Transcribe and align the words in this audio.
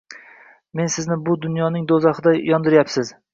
Siz 0.93 1.07
meni 1.11 1.17
bu 1.27 1.35
dunyoning 1.43 1.85
do`zaxida 1.93 2.35
yondiryapsiz 2.49 3.15